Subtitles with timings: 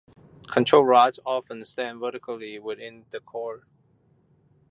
[0.51, 3.67] Control rods often stand vertically within the core.